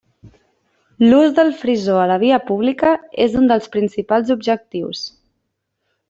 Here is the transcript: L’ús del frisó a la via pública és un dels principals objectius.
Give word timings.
L’ús 1.07 1.33
del 1.39 1.51
frisó 1.59 1.99
a 2.05 2.07
la 2.11 2.17
via 2.23 2.39
pública 2.47 2.93
és 3.25 3.35
un 3.41 3.45
dels 3.51 3.67
principals 3.75 4.33
objectius. 4.37 5.03